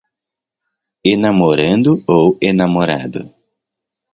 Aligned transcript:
enamorando 1.11 1.91
ou 2.15 2.25
enamorado 2.49 3.21